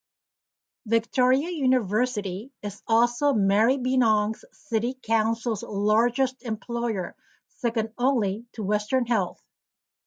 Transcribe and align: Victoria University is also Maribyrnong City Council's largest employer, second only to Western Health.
Victoria 0.87 1.51
University 1.51 2.51
is 2.63 2.81
also 2.87 3.33
Maribyrnong 3.33 4.33
City 4.51 4.95
Council's 4.99 5.61
largest 5.61 6.41
employer, 6.41 7.15
second 7.49 7.93
only 7.99 8.47
to 8.53 8.63
Western 8.63 9.05
Health. 9.05 9.43